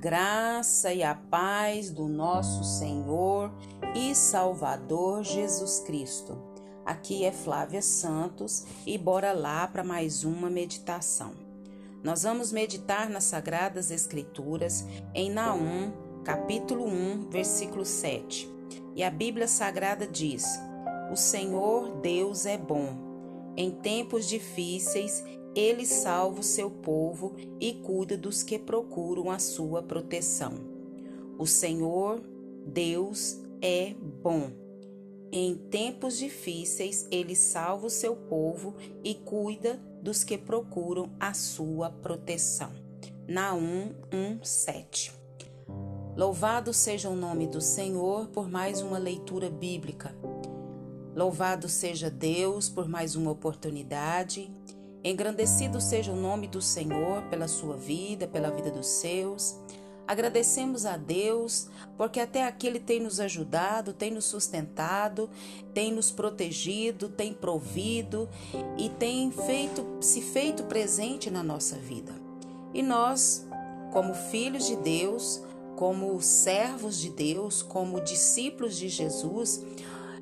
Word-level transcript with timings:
graça 0.00 0.94
e 0.94 1.02
a 1.02 1.14
paz 1.14 1.90
do 1.90 2.06
nosso 2.06 2.62
Senhor 2.62 3.52
e 3.96 4.14
Salvador 4.14 5.24
Jesus 5.24 5.80
Cristo. 5.80 6.38
Aqui 6.86 7.24
é 7.24 7.32
Flávia 7.32 7.82
Santos 7.82 8.64
e 8.86 8.96
bora 8.96 9.32
lá 9.32 9.66
para 9.66 9.82
mais 9.82 10.22
uma 10.22 10.48
meditação. 10.48 11.32
Nós 12.02 12.22
vamos 12.22 12.52
meditar 12.52 13.10
nas 13.10 13.24
Sagradas 13.24 13.90
Escrituras 13.90 14.86
em 15.12 15.30
Naum, 15.30 15.92
capítulo 16.22 16.86
1, 16.86 17.28
versículo 17.28 17.84
7. 17.84 18.48
E 18.94 19.02
a 19.02 19.10
Bíblia 19.10 19.48
Sagrada 19.48 20.06
diz: 20.06 20.44
O 21.10 21.16
Senhor 21.16 22.00
Deus 22.00 22.46
é 22.46 22.56
bom. 22.56 23.08
Em 23.56 23.72
tempos 23.72 24.28
difíceis, 24.28 25.24
ele 25.58 25.84
salva 25.84 26.38
o 26.38 26.44
seu 26.44 26.70
povo 26.70 27.34
e 27.58 27.72
cuida 27.72 28.16
dos 28.16 28.44
que 28.44 28.56
procuram 28.60 29.28
a 29.28 29.40
sua 29.40 29.82
proteção. 29.82 30.54
O 31.36 31.46
Senhor, 31.46 32.22
Deus, 32.64 33.40
é 33.60 33.92
bom. 34.22 34.52
Em 35.32 35.56
tempos 35.56 36.16
difíceis, 36.16 37.08
ele 37.10 37.34
salva 37.34 37.88
o 37.88 37.90
seu 37.90 38.14
povo 38.14 38.76
e 39.02 39.16
cuida 39.16 39.80
dos 40.00 40.22
que 40.22 40.38
procuram 40.38 41.10
a 41.18 41.34
sua 41.34 41.90
proteção. 41.90 42.70
Naum 43.26 43.92
1:7. 44.12 45.12
Louvado 46.16 46.72
seja 46.72 47.10
o 47.10 47.16
nome 47.16 47.48
do 47.48 47.60
Senhor 47.60 48.28
por 48.28 48.48
mais 48.48 48.80
uma 48.80 48.96
leitura 48.96 49.50
bíblica. 49.50 50.14
Louvado 51.16 51.68
seja 51.68 52.08
Deus 52.08 52.68
por 52.68 52.88
mais 52.88 53.16
uma 53.16 53.32
oportunidade 53.32 54.48
Engrandecido 55.08 55.80
seja 55.80 56.12
o 56.12 56.16
nome 56.16 56.46
do 56.46 56.60
Senhor 56.60 57.22
pela 57.30 57.48
sua 57.48 57.78
vida, 57.78 58.28
pela 58.28 58.50
vida 58.50 58.70
dos 58.70 58.86
seus. 58.86 59.58
Agradecemos 60.06 60.84
a 60.84 60.98
Deus 60.98 61.68
porque 61.96 62.20
até 62.20 62.46
aqui 62.46 62.66
Ele 62.66 62.78
tem 62.78 63.00
nos 63.00 63.18
ajudado, 63.18 63.94
tem 63.94 64.10
nos 64.10 64.26
sustentado, 64.26 65.30
tem 65.72 65.90
nos 65.90 66.10
protegido, 66.10 67.08
tem 67.08 67.32
provido 67.32 68.28
e 68.76 68.90
tem 68.90 69.30
feito, 69.30 69.96
se 69.98 70.20
feito 70.20 70.64
presente 70.64 71.30
na 71.30 71.42
nossa 71.42 71.76
vida. 71.76 72.12
E 72.74 72.82
nós, 72.82 73.46
como 73.94 74.12
filhos 74.12 74.66
de 74.66 74.76
Deus, 74.76 75.42
como 75.74 76.20
servos 76.20 76.98
de 77.00 77.08
Deus, 77.08 77.62
como 77.62 78.02
discípulos 78.02 78.76
de 78.76 78.90
Jesus, 78.90 79.64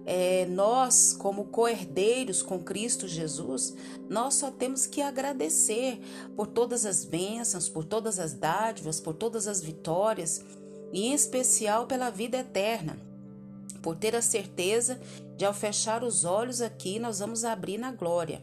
é, 0.07 0.47
nós, 0.47 1.13
como 1.13 1.47
coerdeiros 1.47 2.41
com 2.41 2.61
Cristo 2.61 3.09
Jesus, 3.09 3.75
nós 4.09 4.35
só 4.35 4.53
temos 4.53 4.87
que 4.87 5.03
agradecer 5.03 6.01
por 6.37 6.47
todas 6.47 6.87
as 6.87 7.05
bênçãos, 7.05 7.69
por 7.69 7.85
todas 7.85 8.21
as 8.21 8.33
dádivas, 8.33 9.01
por 9.01 9.15
todas 9.15 9.49
as 9.49 9.61
vitórias, 9.61 10.45
e 10.93 11.09
em 11.09 11.13
especial 11.13 11.89
pela 11.89 12.09
vida 12.09 12.39
eterna, 12.39 12.97
por 13.83 13.97
ter 13.97 14.15
a 14.15 14.23
certeza 14.23 15.01
de 15.37 15.45
ao 15.45 15.53
fechar 15.53 16.05
os 16.05 16.25
olhos 16.25 16.61
aqui 16.61 16.99
nós 16.99 17.19
vamos 17.19 17.45
abrir 17.45 17.77
na 17.77 17.91
glória. 17.91 18.41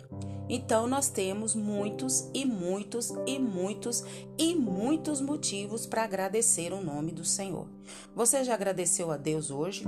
Então 0.49 0.85
nós 0.87 1.07
temos 1.07 1.55
muitos 1.55 2.29
e 2.33 2.45
muitos 2.45 3.11
e 3.25 3.39
muitos 3.39 4.03
e 4.37 4.53
muitos 4.53 5.21
motivos 5.21 5.85
para 5.85 6.03
agradecer 6.03 6.73
o 6.73 6.83
nome 6.83 7.13
do 7.13 7.23
Senhor. 7.23 7.67
Você 8.13 8.43
já 8.43 8.53
agradeceu 8.53 9.09
a 9.09 9.17
Deus 9.17 9.49
hoje? 9.49 9.85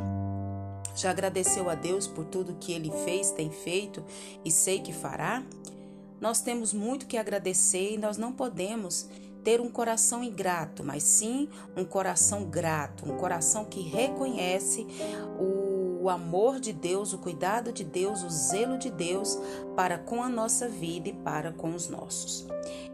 Já 0.96 1.12
agradeceu 1.12 1.70
a 1.70 1.76
Deus 1.76 2.08
por 2.08 2.26
tudo 2.26 2.56
que 2.56 2.72
ele 2.72 2.92
fez, 3.04 3.32
tem 3.32 3.52
feito 3.52 4.04
e 4.44 4.52
sei 4.52 4.80
que 4.80 4.94
fará? 4.94 5.44
Nós 6.22 6.42
temos 6.42 6.74
muito 6.74 7.06
que 7.06 7.18
agradecer 7.18 7.94
e 7.94 7.98
nós 7.98 8.18
não 8.18 8.32
podemos 8.32 9.10
ter 9.44 9.62
um 9.62 9.70
coração 9.70 10.24
ingrato, 10.24 10.84
mas 10.84 11.04
sim 11.04 11.48
um 11.78 11.86
coração 11.86 12.46
grato, 12.46 13.06
um 13.06 13.18
coração 13.18 13.66
que 13.66 13.82
reconhece 13.82 14.88
o 16.04 16.10
amor 16.10 16.60
de 16.60 16.72
Deus, 16.72 17.14
o 17.14 17.18
cuidado 17.18 17.72
de 17.72 17.84
Deus, 17.84 18.24
o 18.24 18.30
zelo 18.30 18.78
de 18.78 18.90
Deus 18.90 19.40
para 19.76 19.98
com 19.98 20.24
a 20.24 20.30
nossa 20.30 20.68
vida 20.68 21.10
e 21.10 21.14
para 21.14 21.52
com 21.52 21.76
os 21.76 21.90
nossos. 21.90 22.48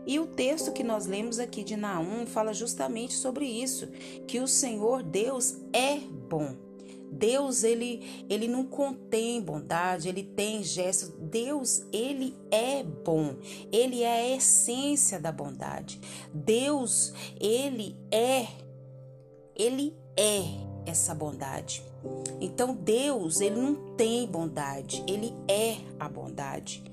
E 0.05 0.19
o 0.19 0.25
texto 0.25 0.71
que 0.71 0.83
nós 0.83 1.05
lemos 1.05 1.37
aqui 1.37 1.63
de 1.63 1.77
Naum 1.77 2.25
fala 2.25 2.53
justamente 2.53 3.13
sobre 3.13 3.45
isso, 3.45 3.87
que 4.27 4.39
o 4.39 4.47
Senhor 4.47 5.03
Deus 5.03 5.57
é 5.71 5.99
bom. 5.99 6.70
Deus, 7.11 7.63
ele, 7.63 8.25
ele 8.29 8.47
não 8.47 8.63
contém 8.63 9.41
bondade, 9.41 10.07
ele 10.07 10.23
tem 10.23 10.63
gestos. 10.63 11.09
Deus, 11.19 11.83
ele 11.91 12.37
é 12.49 12.83
bom. 12.83 13.35
Ele 13.71 14.01
é 14.01 14.13
a 14.13 14.35
essência 14.37 15.19
da 15.19 15.31
bondade. 15.31 15.99
Deus, 16.33 17.13
ele 17.39 17.97
é 18.09 18.47
ele 19.55 19.95
é 20.17 20.43
essa 20.85 21.13
bondade. 21.13 21.83
Então 22.39 22.73
Deus, 22.73 23.41
ele 23.41 23.59
não 23.59 23.75
tem 23.95 24.25
bondade, 24.25 25.03
ele 25.07 25.33
é 25.47 25.77
a 25.99 26.09
bondade. 26.09 26.83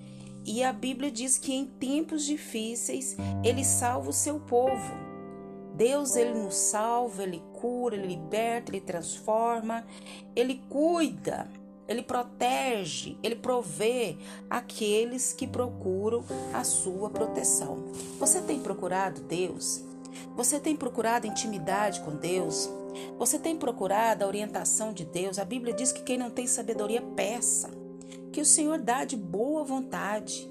E 0.44 0.62
a 0.62 0.72
Bíblia 0.72 1.10
diz 1.10 1.38
que 1.38 1.54
em 1.54 1.66
tempos 1.66 2.24
difíceis 2.24 3.16
ele 3.44 3.64
salva 3.64 4.10
o 4.10 4.12
seu 4.12 4.40
povo. 4.40 5.07
Deus 5.78 6.16
ele 6.16 6.34
nos 6.34 6.56
salva, 6.56 7.22
ele 7.22 7.40
cura, 7.52 7.94
ele 7.94 8.08
liberta, 8.08 8.72
ele 8.72 8.80
transforma, 8.80 9.86
ele 10.34 10.60
cuida, 10.68 11.48
ele 11.86 12.02
protege, 12.02 13.16
ele 13.22 13.36
provê 13.36 14.18
aqueles 14.50 15.32
que 15.32 15.46
procuram 15.46 16.24
a 16.52 16.64
sua 16.64 17.08
proteção. 17.10 17.84
Você 18.18 18.42
tem 18.42 18.58
procurado 18.58 19.20
Deus? 19.20 19.84
Você 20.34 20.58
tem 20.58 20.74
procurado 20.74 21.28
intimidade 21.28 22.00
com 22.00 22.10
Deus? 22.16 22.68
Você 23.16 23.38
tem 23.38 23.56
procurado 23.56 24.24
a 24.24 24.26
orientação 24.26 24.92
de 24.92 25.04
Deus? 25.04 25.38
A 25.38 25.44
Bíblia 25.44 25.72
diz 25.72 25.92
que 25.92 26.02
quem 26.02 26.18
não 26.18 26.28
tem 26.28 26.48
sabedoria 26.48 27.00
peça, 27.00 27.70
que 28.32 28.40
o 28.40 28.44
Senhor 28.44 28.78
dá 28.78 29.04
de 29.04 29.16
boa 29.16 29.62
vontade, 29.62 30.50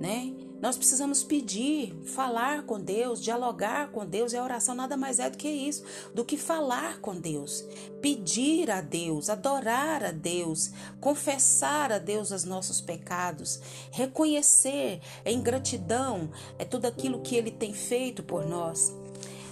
né? 0.00 0.45
Nós 0.60 0.76
precisamos 0.76 1.22
pedir, 1.22 1.94
falar 2.04 2.62
com 2.62 2.80
Deus, 2.80 3.22
dialogar 3.22 3.90
com 3.90 4.06
Deus, 4.06 4.32
e 4.32 4.36
a 4.36 4.42
oração 4.42 4.74
nada 4.74 4.96
mais 4.96 5.18
é 5.18 5.28
do 5.28 5.36
que 5.36 5.48
isso, 5.48 5.84
do 6.14 6.24
que 6.24 6.38
falar 6.38 6.98
com 7.00 7.14
Deus, 7.14 7.64
pedir 8.00 8.70
a 8.70 8.80
Deus, 8.80 9.28
adorar 9.28 10.02
a 10.02 10.12
Deus, 10.12 10.70
confessar 10.98 11.92
a 11.92 11.98
Deus 11.98 12.30
os 12.30 12.44
nossos 12.44 12.80
pecados, 12.80 13.60
reconhecer 13.90 15.00
em 15.24 15.42
gratidão 15.42 16.30
é 16.58 16.64
tudo 16.64 16.86
aquilo 16.86 17.20
que 17.20 17.36
Ele 17.36 17.50
tem 17.50 17.74
feito 17.74 18.22
por 18.22 18.46
nós. 18.46 18.94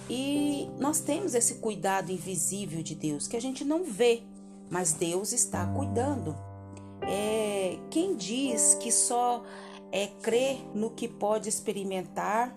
E 0.09 0.69
nós 0.79 0.99
temos 0.99 1.33
esse 1.33 1.55
cuidado 1.55 2.11
invisível 2.11 2.81
de 2.83 2.95
Deus 2.95 3.27
que 3.27 3.37
a 3.37 3.41
gente 3.41 3.63
não 3.63 3.83
vê, 3.83 4.23
mas 4.69 4.93
Deus 4.93 5.33
está 5.33 5.65
cuidando. 5.67 6.35
É, 7.01 7.77
quem 7.89 8.15
diz 8.15 8.75
que 8.75 8.91
só 8.91 9.43
é 9.95 10.07
crer 10.07 10.57
no 10.75 10.89
que 10.89 11.07
pode 11.07 11.47
experimentar 11.47 12.53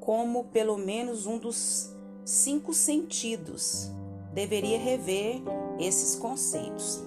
como 0.00 0.44
pelo 0.44 0.78
menos 0.78 1.26
um 1.26 1.36
dos 1.36 1.94
cinco 2.24 2.72
sentidos. 2.72 3.90
Deveria 4.32 4.78
rever 4.78 5.42
esses 5.78 6.16
conceitos. 6.16 7.04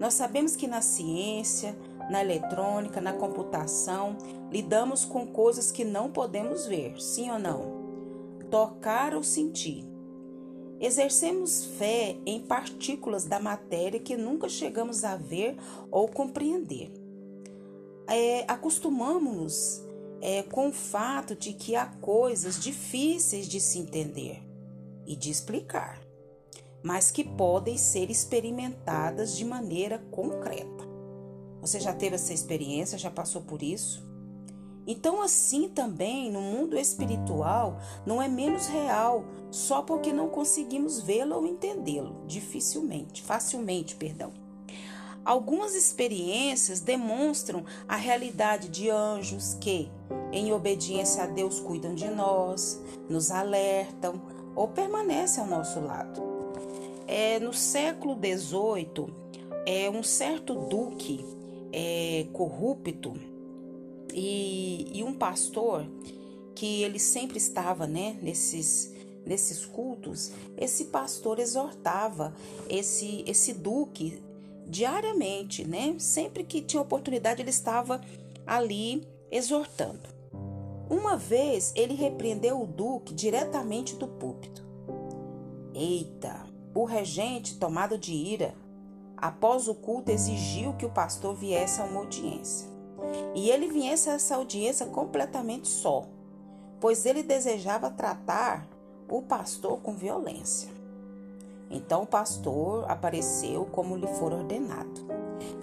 Nós 0.00 0.14
sabemos 0.14 0.56
que 0.56 0.66
na 0.66 0.80
ciência, 0.80 1.76
na 2.10 2.22
eletrônica, 2.22 3.02
na 3.02 3.12
computação, 3.12 4.16
lidamos 4.50 5.04
com 5.04 5.26
coisas 5.26 5.70
que 5.70 5.84
não 5.84 6.10
podemos 6.10 6.66
ver, 6.66 6.98
sim 7.02 7.30
ou 7.30 7.38
não? 7.38 7.82
Tocar 8.50 9.14
ou 9.14 9.22
sentir. 9.22 9.84
Exercemos 10.80 11.66
fé 11.76 12.16
em 12.24 12.40
partículas 12.40 13.26
da 13.26 13.38
matéria 13.38 14.00
que 14.00 14.16
nunca 14.16 14.48
chegamos 14.48 15.04
a 15.04 15.16
ver 15.16 15.54
ou 15.90 16.08
compreender 16.08 17.01
é, 18.12 18.44
acostumamos-nos 18.46 19.82
é, 20.20 20.42
com 20.42 20.68
o 20.68 20.72
fato 20.72 21.34
de 21.34 21.54
que 21.54 21.74
há 21.74 21.86
coisas 21.86 22.60
difíceis 22.60 23.48
de 23.48 23.58
se 23.58 23.78
entender 23.78 24.42
e 25.06 25.16
de 25.16 25.30
explicar, 25.30 25.98
mas 26.82 27.10
que 27.10 27.24
podem 27.24 27.78
ser 27.78 28.10
experimentadas 28.10 29.34
de 29.34 29.44
maneira 29.44 29.98
concreta. 30.10 30.92
Você 31.62 31.80
já 31.80 31.94
teve 31.94 32.16
essa 32.16 32.34
experiência, 32.34 32.98
já 32.98 33.10
passou 33.10 33.42
por 33.42 33.62
isso? 33.62 34.06
Então, 34.86 35.22
assim 35.22 35.68
também 35.68 36.30
no 36.30 36.40
mundo 36.40 36.76
espiritual 36.76 37.78
não 38.04 38.20
é 38.20 38.28
menos 38.28 38.66
real 38.66 39.24
só 39.50 39.80
porque 39.80 40.12
não 40.12 40.28
conseguimos 40.28 41.00
vê-lo 41.00 41.36
ou 41.36 41.46
entendê-lo, 41.46 42.24
dificilmente, 42.26 43.22
facilmente, 43.22 43.94
perdão. 43.94 44.41
Algumas 45.24 45.74
experiências 45.74 46.80
demonstram 46.80 47.64
a 47.86 47.96
realidade 47.96 48.68
de 48.68 48.90
anjos 48.90 49.54
que, 49.60 49.88
em 50.32 50.52
obediência 50.52 51.22
a 51.22 51.26
Deus, 51.26 51.60
cuidam 51.60 51.94
de 51.94 52.08
nós, 52.08 52.80
nos 53.08 53.30
alertam 53.30 54.20
ou 54.56 54.66
permanecem 54.68 55.42
ao 55.42 55.48
nosso 55.48 55.80
lado. 55.80 56.20
É, 57.06 57.38
no 57.38 57.52
século 57.52 58.16
XVIII, 58.16 59.14
é, 59.64 59.88
um 59.90 60.02
certo 60.02 60.54
duque 60.54 61.24
é, 61.72 62.26
corrupto 62.32 63.14
e, 64.12 64.90
e 64.92 65.04
um 65.04 65.14
pastor 65.14 65.86
que 66.54 66.82
ele 66.82 66.98
sempre 66.98 67.38
estava, 67.38 67.86
né, 67.86 68.18
nesses 68.20 68.92
nesses 69.24 69.64
cultos, 69.64 70.32
esse 70.58 70.86
pastor 70.86 71.38
exortava 71.38 72.34
esse 72.68 73.22
esse 73.24 73.52
duque 73.52 74.20
diariamente, 74.66 75.66
né? 75.66 75.96
Sempre 75.98 76.44
que 76.44 76.60
tinha 76.60 76.82
oportunidade 76.82 77.42
ele 77.42 77.50
estava 77.50 78.00
ali 78.46 79.06
exortando. 79.30 80.08
Uma 80.90 81.16
vez 81.16 81.72
ele 81.74 81.94
repreendeu 81.94 82.60
o 82.60 82.66
duque 82.66 83.14
diretamente 83.14 83.96
do 83.96 84.06
púlpito. 84.06 84.62
Eita, 85.74 86.44
o 86.74 86.84
regente, 86.84 87.56
tomado 87.56 87.96
de 87.96 88.12
ira, 88.12 88.54
após 89.16 89.68
o 89.68 89.74
culto 89.74 90.10
exigiu 90.10 90.74
que 90.74 90.84
o 90.84 90.90
pastor 90.90 91.34
viesse 91.34 91.80
a 91.80 91.84
uma 91.84 92.00
audiência. 92.00 92.68
E 93.34 93.50
ele 93.50 93.68
viesse 93.68 94.10
a 94.10 94.14
essa 94.14 94.36
audiência 94.36 94.86
completamente 94.86 95.68
só, 95.68 96.06
pois 96.80 97.06
ele 97.06 97.22
desejava 97.22 97.90
tratar 97.90 98.68
o 99.08 99.22
pastor 99.22 99.78
com 99.80 99.94
violência. 99.94 100.68
Então 101.72 102.02
o 102.02 102.06
pastor 102.06 102.88
apareceu 102.88 103.64
como 103.64 103.96
lhe 103.96 104.06
for 104.06 104.32
ordenado. 104.32 105.00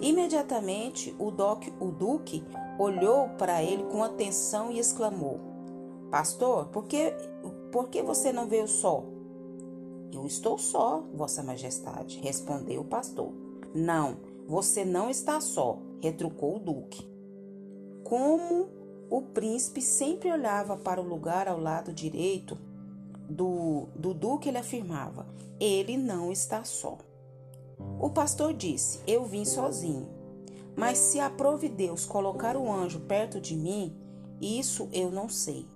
Imediatamente 0.00 1.14
o, 1.18 1.30
doc, 1.30 1.62
o 1.80 1.86
duque 1.86 2.44
olhou 2.78 3.28
para 3.38 3.62
ele 3.62 3.84
com 3.84 4.02
atenção 4.02 4.72
e 4.72 4.78
exclamou: 4.78 5.38
Pastor, 6.10 6.66
por 6.66 6.84
que, 6.84 7.14
por 7.70 7.88
que 7.88 8.02
você 8.02 8.32
não 8.32 8.48
veio 8.48 8.66
só? 8.66 9.04
Eu 10.12 10.26
estou 10.26 10.58
só, 10.58 11.04
Vossa 11.14 11.42
Majestade, 11.42 12.18
respondeu 12.18 12.80
o 12.80 12.84
pastor. 12.84 13.32
Não, 13.72 14.16
você 14.48 14.84
não 14.84 15.08
está 15.08 15.40
só, 15.40 15.78
retrucou 16.02 16.56
o 16.56 16.58
duque. 16.58 17.08
Como 18.02 18.68
o 19.08 19.22
príncipe 19.22 19.80
sempre 19.80 20.32
olhava 20.32 20.76
para 20.76 21.00
o 21.00 21.06
lugar 21.06 21.46
ao 21.46 21.60
lado 21.60 21.92
direito 21.92 22.58
do, 23.30 23.88
do 23.94 24.12
duque, 24.12 24.48
ele 24.48 24.58
afirmava: 24.58 25.26
Ele 25.58 25.96
não 25.96 26.32
está 26.32 26.64
só. 26.64 26.98
O 27.98 28.10
pastor 28.10 28.52
disse: 28.52 29.00
Eu 29.06 29.24
vim 29.24 29.44
sozinho. 29.44 30.08
Mas 30.76 30.98
se 30.98 31.20
aprove 31.20 31.68
Deus 31.68 32.06
colocar 32.06 32.56
o 32.56 32.70
anjo 32.70 33.00
perto 33.00 33.40
de 33.40 33.56
mim, 33.56 33.94
isso 34.40 34.88
eu 34.92 35.10
não 35.10 35.28
sei. 35.28 35.66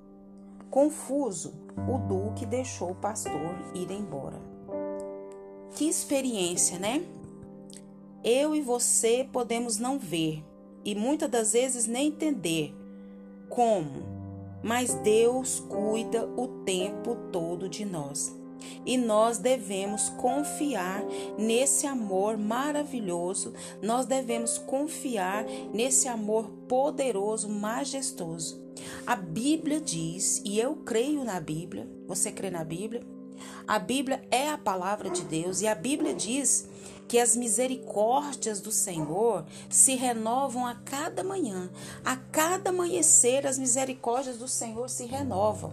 Confuso, 0.70 1.54
o 1.88 1.98
duque 1.98 2.46
deixou 2.46 2.90
o 2.90 2.96
pastor 2.96 3.32
ir 3.74 3.90
embora. 3.90 4.40
Que 5.74 5.88
experiência, 5.88 6.78
né? 6.78 7.04
Eu 8.22 8.54
e 8.54 8.62
você 8.62 9.28
podemos 9.30 9.78
não 9.78 9.98
ver 9.98 10.42
e 10.84 10.94
muitas 10.94 11.30
das 11.30 11.52
vezes 11.52 11.86
nem 11.86 12.08
entender 12.08 12.74
como, 13.48 14.23
mas 14.64 14.94
Deus 14.94 15.60
cuida 15.60 16.26
o 16.36 16.48
tempo 16.64 17.14
todo 17.30 17.68
de 17.68 17.84
nós. 17.84 18.34
E 18.86 18.96
nós 18.96 19.36
devemos 19.36 20.08
confiar 20.08 21.04
nesse 21.36 21.86
amor 21.86 22.38
maravilhoso, 22.38 23.52
nós 23.82 24.06
devemos 24.06 24.56
confiar 24.56 25.44
nesse 25.72 26.08
amor 26.08 26.48
poderoso, 26.66 27.46
majestoso. 27.48 28.64
A 29.06 29.14
Bíblia 29.14 29.80
diz, 29.80 30.40
e 30.46 30.58
eu 30.58 30.76
creio 30.76 31.22
na 31.24 31.38
Bíblia, 31.38 31.86
você 32.06 32.32
crê 32.32 32.50
na 32.50 32.64
Bíblia? 32.64 33.02
A 33.66 33.78
Bíblia 33.78 34.26
é 34.30 34.48
a 34.48 34.56
palavra 34.56 35.10
de 35.10 35.22
Deus 35.22 35.60
e 35.60 35.66
a 35.66 35.74
Bíblia 35.74 36.14
diz 36.14 36.68
que 37.06 37.18
as 37.18 37.36
misericórdias 37.36 38.60
do 38.60 38.72
Senhor 38.72 39.44
se 39.68 39.94
renovam 39.94 40.66
a 40.66 40.74
cada 40.74 41.22
manhã. 41.22 41.70
A 42.04 42.16
cada 42.16 42.70
amanhecer, 42.70 43.46
as 43.46 43.58
misericórdias 43.58 44.36
do 44.36 44.48
Senhor 44.48 44.88
se 44.88 45.06
renovam. 45.06 45.72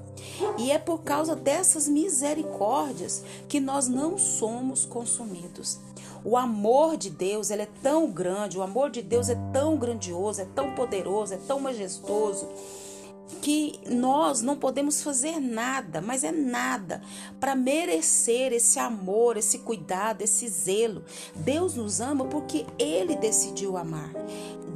E 0.57 0.71
é 0.71 0.77
por 0.77 0.99
causa 0.99 1.35
dessas 1.35 1.87
misericórdias 1.87 3.23
que 3.47 3.59
nós 3.59 3.87
não 3.87 4.17
somos 4.17 4.85
consumidos. 4.85 5.79
O 6.23 6.37
amor 6.37 6.97
de 6.97 7.09
Deus, 7.09 7.49
ele 7.49 7.63
é 7.63 7.69
tão 7.81 8.11
grande, 8.11 8.57
o 8.57 8.61
amor 8.61 8.91
de 8.91 9.01
Deus 9.01 9.27
é 9.27 9.35
tão 9.51 9.75
grandioso, 9.75 10.41
é 10.41 10.45
tão 10.45 10.75
poderoso, 10.75 11.33
é 11.33 11.37
tão 11.37 11.59
majestoso 11.59 12.47
que 13.41 13.79
nós 13.89 14.41
não 14.41 14.55
podemos 14.55 15.01
fazer 15.01 15.39
nada, 15.39 16.01
mas 16.01 16.23
é 16.23 16.31
nada, 16.31 17.01
para 17.39 17.55
merecer 17.55 18.53
esse 18.53 18.79
amor, 18.79 19.37
esse 19.37 19.59
cuidado, 19.59 20.21
esse 20.21 20.47
zelo. 20.47 21.03
Deus 21.35 21.75
nos 21.75 21.99
ama 21.99 22.25
porque 22.25 22.65
Ele 22.77 23.15
decidiu 23.15 23.77
amar. 23.77 24.11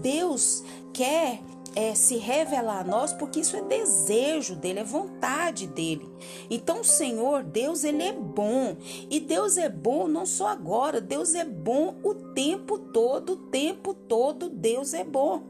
Deus 0.02 0.64
quer 0.94 1.42
é, 1.76 1.94
se 1.94 2.16
revelar 2.16 2.80
a 2.80 2.84
nós 2.84 3.12
porque 3.12 3.42
isso 3.42 3.58
é 3.58 3.62
desejo 3.62 4.56
dele, 4.56 4.80
é 4.80 4.84
vontade 4.84 5.68
dele. 5.68 6.10
Então, 6.50 6.82
o 6.82 6.86
Senhor, 6.86 7.44
Deus, 7.44 7.84
ele 7.84 8.02
é 8.02 8.14
bom. 8.14 8.78
E 9.10 9.20
Deus 9.20 9.58
é 9.58 9.68
bom 9.68 10.08
não 10.08 10.26
só 10.26 10.48
agora, 10.48 11.02
Deus 11.02 11.36
é 11.36 11.44
bom 11.44 11.98
o 12.02 12.16
tempo 12.16 12.80
todo, 12.80 13.34
o 13.34 13.38
tempo 13.38 13.94
todo 13.94 14.50
Deus 14.50 14.94
é 14.94 15.04
bom. 15.04 15.44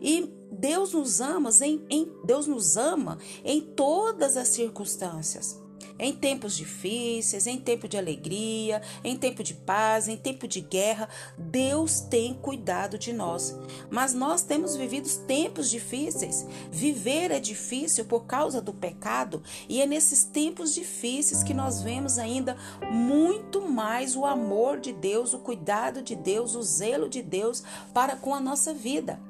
E 0.00 0.30
Deus 0.58 0.92
nos 0.92 1.20
ama 1.20 1.50
em, 1.62 1.84
em, 1.90 2.12
Deus 2.24 2.46
nos 2.46 2.76
ama 2.76 3.18
em 3.44 3.60
todas 3.60 4.36
as 4.36 4.48
circunstâncias. 4.48 5.62
Em 5.96 6.12
tempos 6.12 6.56
difíceis, 6.56 7.46
em 7.46 7.56
tempo 7.56 7.86
de 7.86 7.96
alegria, 7.96 8.82
em 9.04 9.16
tempo 9.16 9.44
de 9.44 9.54
paz, 9.54 10.08
em 10.08 10.16
tempo 10.16 10.48
de 10.48 10.60
guerra, 10.60 11.08
Deus 11.38 12.00
tem 12.00 12.34
cuidado 12.34 12.98
de 12.98 13.12
nós. 13.12 13.56
Mas 13.90 14.12
nós 14.12 14.42
temos 14.42 14.74
vivido 14.74 15.08
tempos 15.24 15.70
difíceis. 15.70 16.44
Viver 16.68 17.30
é 17.30 17.38
difícil 17.38 18.06
por 18.06 18.26
causa 18.26 18.60
do 18.60 18.72
pecado, 18.72 19.40
e 19.68 19.80
é 19.80 19.86
nesses 19.86 20.24
tempos 20.24 20.74
difíceis 20.74 21.44
que 21.44 21.54
nós 21.54 21.80
vemos 21.80 22.18
ainda 22.18 22.56
muito 22.90 23.60
mais 23.60 24.16
o 24.16 24.24
amor 24.24 24.80
de 24.80 24.92
Deus, 24.92 25.32
o 25.32 25.38
cuidado 25.38 26.02
de 26.02 26.16
Deus, 26.16 26.56
o 26.56 26.62
zelo 26.62 27.08
de 27.08 27.22
Deus 27.22 27.62
para 27.92 28.16
com 28.16 28.34
a 28.34 28.40
nossa 28.40 28.74
vida. 28.74 29.20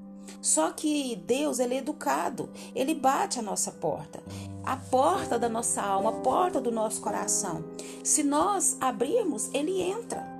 Só 0.40 0.70
que 0.72 1.16
Deus, 1.26 1.58
ele 1.58 1.74
é 1.74 1.78
educado, 1.78 2.50
ele 2.74 2.94
bate 2.94 3.38
a 3.38 3.42
nossa 3.42 3.70
porta, 3.70 4.22
a 4.62 4.76
porta 4.76 5.38
da 5.38 5.48
nossa 5.48 5.82
alma, 5.82 6.10
a 6.10 6.20
porta 6.20 6.60
do 6.60 6.70
nosso 6.70 7.00
coração. 7.00 7.64
Se 8.02 8.22
nós 8.22 8.76
abrirmos, 8.80 9.50
ele 9.52 9.80
entra. 9.80 10.34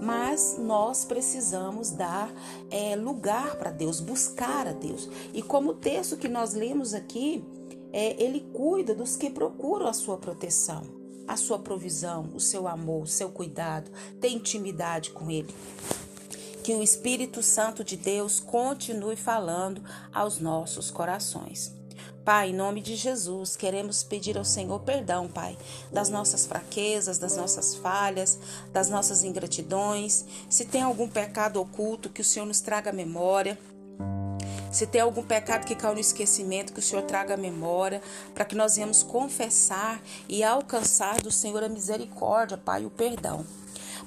Mas 0.00 0.56
nós 0.58 1.04
precisamos 1.04 1.90
dar 1.90 2.28
é, 2.68 2.96
lugar 2.96 3.54
para 3.54 3.70
Deus, 3.70 4.00
buscar 4.00 4.66
a 4.66 4.72
Deus. 4.72 5.08
E 5.32 5.40
como 5.40 5.70
o 5.70 5.74
texto 5.74 6.16
que 6.16 6.28
nós 6.28 6.54
lemos 6.54 6.92
aqui, 6.92 7.44
é, 7.92 8.20
ele 8.20 8.40
cuida 8.52 8.94
dos 8.94 9.16
que 9.16 9.30
procuram 9.30 9.86
a 9.86 9.92
sua 9.92 10.18
proteção, 10.18 10.82
a 11.28 11.36
sua 11.36 11.58
provisão, 11.58 12.30
o 12.34 12.40
seu 12.40 12.66
amor, 12.66 13.04
o 13.04 13.06
seu 13.06 13.28
cuidado, 13.28 13.92
tem 14.20 14.36
intimidade 14.36 15.10
com 15.10 15.30
ele 15.30 15.54
que 16.62 16.72
o 16.72 16.82
Espírito 16.82 17.42
Santo 17.42 17.82
de 17.82 17.96
Deus 17.96 18.38
continue 18.38 19.16
falando 19.16 19.82
aos 20.14 20.38
nossos 20.38 20.90
corações. 20.90 21.74
Pai, 22.24 22.50
em 22.50 22.54
nome 22.54 22.80
de 22.80 22.94
Jesus, 22.94 23.56
queremos 23.56 24.04
pedir 24.04 24.38
ao 24.38 24.44
Senhor 24.44 24.78
perdão, 24.80 25.26
Pai, 25.26 25.58
das 25.92 26.08
nossas 26.08 26.46
fraquezas, 26.46 27.18
das 27.18 27.36
nossas 27.36 27.74
falhas, 27.74 28.38
das 28.72 28.88
nossas 28.88 29.24
ingratidões. 29.24 30.24
Se 30.48 30.64
tem 30.64 30.82
algum 30.82 31.08
pecado 31.08 31.60
oculto, 31.60 32.08
que 32.08 32.20
o 32.20 32.24
Senhor 32.24 32.46
nos 32.46 32.60
traga 32.60 32.92
memória. 32.92 33.58
Se 34.70 34.86
tem 34.86 35.00
algum 35.00 35.24
pecado 35.24 35.66
que 35.66 35.74
caiu 35.74 35.94
no 35.94 36.00
esquecimento, 36.00 36.72
que 36.72 36.78
o 36.78 36.82
Senhor 36.82 37.02
traga 37.02 37.36
memória, 37.36 38.00
para 38.32 38.44
que 38.44 38.54
nós 38.54 38.76
venhamos 38.76 39.02
confessar 39.02 40.00
e 40.28 40.44
alcançar 40.44 41.20
do 41.20 41.30
Senhor 41.30 41.64
a 41.64 41.68
misericórdia, 41.68 42.56
Pai, 42.56 42.84
o 42.84 42.90
perdão. 42.90 43.44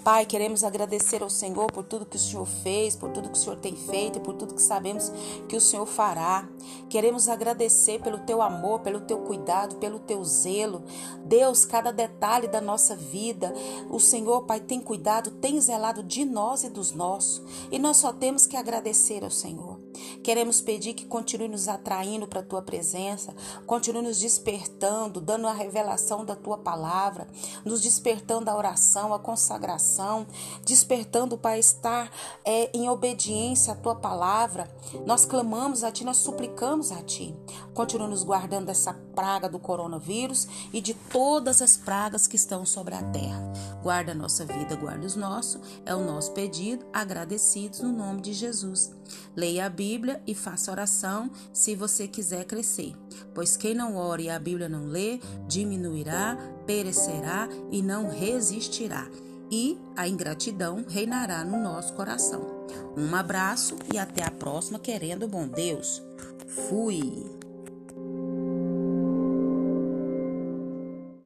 Pai, 0.06 0.24
queremos 0.24 0.64
agradecer 0.64 1.24
ao 1.24 1.32
Senhor 1.32 1.66
por 1.72 1.84
tudo 1.84 2.06
que 2.06 2.16
o 2.16 2.20
Senhor 2.20 2.46
fez, 2.46 2.96
por 2.96 3.10
tudo 3.10 3.28
que 3.28 3.40
o 3.40 3.42
Senhor 3.42 3.56
tem 3.56 3.76
feito 3.76 4.20
e 4.20 4.22
por 4.22 4.36
tudo 4.36 4.54
que 4.54 4.62
sabemos 4.62 5.12
que 5.50 5.56
o 5.56 5.60
Senhor 5.60 5.88
fará. 5.88 6.48
Queremos 6.88 7.28
agradecer 7.28 8.00
pelo 8.04 8.20
teu 8.20 8.40
amor, 8.40 8.82
pelo 8.82 9.02
teu 9.02 9.18
cuidado, 9.18 9.78
pelo 9.78 9.98
teu 9.98 10.24
zelo. 10.24 10.84
Deus, 11.26 11.66
cada 11.66 11.92
detalhe 11.92 12.48
da 12.48 12.62
nossa 12.62 12.96
vida, 12.96 13.52
o 13.90 14.00
Senhor, 14.00 14.44
Pai, 14.44 14.60
tem 14.60 14.80
cuidado, 14.80 15.32
tem 15.32 15.60
zelado 15.60 16.04
de 16.04 16.24
nós 16.24 16.64
e 16.64 16.70
dos 16.70 16.92
nossos. 16.92 17.42
E 17.72 17.80
nós 17.80 17.98
só 17.98 18.14
temos 18.14 18.46
que 18.46 18.56
agradecer 18.56 19.24
ao 19.24 19.32
Senhor. 19.32 19.75
Queremos 20.24 20.62
pedir 20.62 20.94
que 20.94 21.06
continue 21.06 21.48
nos 21.48 21.68
atraindo 21.68 22.28
para 22.28 22.40
a 22.40 22.44
tua 22.44 22.62
presença, 22.62 23.34
continue 23.66 24.02
nos 24.02 24.20
despertando, 24.20 25.22
dando 25.22 25.48
a 25.48 25.54
revelação 25.54 26.26
da 26.26 26.36
tua 26.36 26.58
palavra, 26.58 27.28
nos 27.64 27.82
despertando 27.82 28.50
a 28.50 28.56
oração, 28.56 29.14
a 29.14 29.20
consagração, 29.20 30.26
despertando 30.64 31.38
para 31.38 31.58
estar 31.58 32.12
é, 32.44 32.70
em 32.74 32.90
obediência 32.90 33.74
à 33.74 33.76
tua 33.76 33.96
palavra. 33.96 34.70
Nós 35.06 35.26
clamamos 35.26 35.84
a 35.84 35.92
ti, 35.92 36.04
nós 36.04 36.18
suplicamos 36.18 36.92
a 36.92 37.02
ti. 37.02 37.36
Continue 37.74 38.08
nos 38.08 38.24
guardando 38.24 38.68
dessa 38.68 38.94
praga 39.16 39.48
do 39.48 39.60
coronavírus 39.60 40.48
e 40.74 40.82
de 40.82 40.94
todas 40.94 41.62
as 41.62 41.78
pragas 41.78 42.28
que 42.28 42.36
estão 42.36 42.66
sobre 42.66 42.96
a 42.96 43.04
terra. 43.12 43.42
Guarda 43.82 44.12
a 44.12 44.16
nossa 44.16 44.46
vida, 44.46 44.76
guarda 44.76 45.06
os 45.06 45.16
nossos, 45.16 45.62
é 45.86 45.96
o 45.96 46.04
nosso 46.04 46.32
pedido, 46.32 46.86
agradecidos 46.92 47.80
no 47.80 47.92
nome 47.92 48.22
de 48.22 48.34
Jesus. 48.34 48.92
Leia 49.36 49.66
a 49.66 49.70
Bíblia 49.70 50.22
e 50.26 50.34
faça 50.34 50.72
oração 50.72 51.30
se 51.52 51.76
você 51.76 52.08
quiser 52.08 52.46
crescer, 52.46 52.96
pois 53.34 53.58
quem 53.58 53.74
não 53.74 53.98
ore 53.98 54.24
e 54.24 54.30
a 54.30 54.40
Bíblia 54.40 54.70
não 54.70 54.88
lê, 54.88 55.20
diminuirá, 55.48 56.38
perecerá 56.66 57.50
e 57.72 57.82
não 57.82 58.10
resistirá 58.10 59.08
e 59.52 59.78
a 59.96 60.08
ingratidão 60.08 60.84
reinará 60.88 61.44
no 61.44 61.62
nosso 61.62 61.94
coração. 61.94 62.66
Um 62.98 63.14
abraço 63.16 63.76
e 63.94 63.98
até 63.98 64.24
a 64.24 64.32
próxima, 64.32 64.80
querendo 64.80 65.28
bom 65.28 65.48
Deus. 65.48 66.02
Fui! 66.48 67.35